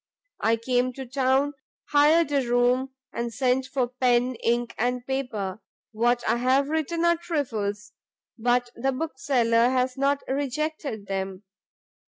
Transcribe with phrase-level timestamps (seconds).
[0.39, 1.53] I came to town,
[1.91, 7.17] hired a room, and sent for pen, ink and paper: what I have written are
[7.17, 7.91] trifles,
[8.35, 11.43] but the Bookseller has not rejected them.